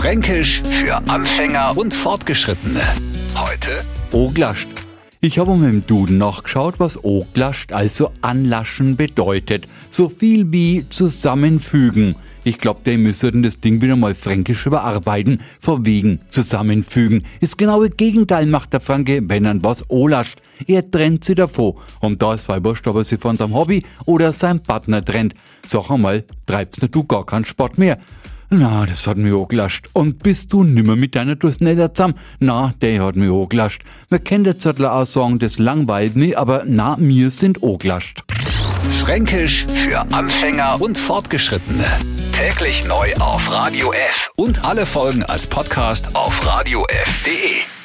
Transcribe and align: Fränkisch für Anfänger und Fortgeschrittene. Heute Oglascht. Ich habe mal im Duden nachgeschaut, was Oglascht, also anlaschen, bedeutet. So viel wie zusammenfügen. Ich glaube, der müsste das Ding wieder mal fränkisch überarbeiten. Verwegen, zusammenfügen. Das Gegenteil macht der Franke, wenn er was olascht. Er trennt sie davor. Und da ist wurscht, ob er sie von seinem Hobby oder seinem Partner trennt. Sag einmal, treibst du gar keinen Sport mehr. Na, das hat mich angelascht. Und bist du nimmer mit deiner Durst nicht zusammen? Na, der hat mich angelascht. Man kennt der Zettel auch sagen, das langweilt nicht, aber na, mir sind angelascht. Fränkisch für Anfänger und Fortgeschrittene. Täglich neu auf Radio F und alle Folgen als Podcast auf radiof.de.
Fränkisch 0.00 0.62
für 0.62 0.96
Anfänger 1.10 1.76
und 1.76 1.92
Fortgeschrittene. 1.92 2.80
Heute 3.34 3.82
Oglascht. 4.12 4.68
Ich 5.20 5.38
habe 5.38 5.54
mal 5.54 5.68
im 5.68 5.86
Duden 5.86 6.16
nachgeschaut, 6.16 6.76
was 6.78 7.04
Oglascht, 7.04 7.74
also 7.74 8.10
anlaschen, 8.22 8.96
bedeutet. 8.96 9.66
So 9.90 10.08
viel 10.08 10.50
wie 10.50 10.86
zusammenfügen. 10.88 12.16
Ich 12.44 12.56
glaube, 12.56 12.80
der 12.86 12.96
müsste 12.96 13.30
das 13.30 13.60
Ding 13.60 13.82
wieder 13.82 13.94
mal 13.94 14.14
fränkisch 14.14 14.64
überarbeiten. 14.64 15.42
Verwegen, 15.60 16.20
zusammenfügen. 16.30 17.26
Das 17.42 17.58
Gegenteil 17.58 18.46
macht 18.46 18.72
der 18.72 18.80
Franke, 18.80 19.20
wenn 19.22 19.44
er 19.44 19.62
was 19.62 19.84
olascht. 19.90 20.40
Er 20.66 20.90
trennt 20.90 21.24
sie 21.24 21.34
davor. 21.34 21.74
Und 22.00 22.22
da 22.22 22.32
ist 22.32 22.48
wurscht, 22.48 22.86
ob 22.86 22.96
er 22.96 23.04
sie 23.04 23.18
von 23.18 23.36
seinem 23.36 23.52
Hobby 23.52 23.84
oder 24.06 24.32
seinem 24.32 24.60
Partner 24.60 25.04
trennt. 25.04 25.34
Sag 25.66 25.90
einmal, 25.90 26.24
treibst 26.46 26.82
du 26.90 27.04
gar 27.04 27.26
keinen 27.26 27.44
Sport 27.44 27.76
mehr. 27.76 27.98
Na, 28.52 28.84
das 28.84 29.06
hat 29.06 29.16
mich 29.16 29.32
angelascht. 29.32 29.88
Und 29.92 30.24
bist 30.24 30.52
du 30.52 30.64
nimmer 30.64 30.96
mit 30.96 31.14
deiner 31.14 31.36
Durst 31.36 31.60
nicht 31.60 31.78
zusammen? 31.96 32.14
Na, 32.40 32.74
der 32.82 33.04
hat 33.04 33.14
mich 33.14 33.30
angelascht. 33.30 33.82
Man 34.10 34.24
kennt 34.24 34.44
der 34.44 34.58
Zettel 34.58 34.86
auch 34.86 35.06
sagen, 35.06 35.38
das 35.38 35.58
langweilt 35.58 36.16
nicht, 36.16 36.36
aber 36.36 36.64
na, 36.66 36.96
mir 36.96 37.30
sind 37.30 37.62
angelascht. 37.62 38.24
Fränkisch 38.98 39.66
für 39.72 40.00
Anfänger 40.12 40.80
und 40.80 40.98
Fortgeschrittene. 40.98 41.84
Täglich 42.32 42.84
neu 42.86 43.14
auf 43.16 43.52
Radio 43.52 43.92
F 43.92 44.30
und 44.34 44.64
alle 44.64 44.84
Folgen 44.84 45.22
als 45.22 45.46
Podcast 45.46 46.16
auf 46.16 46.44
radiof.de. 46.44 47.79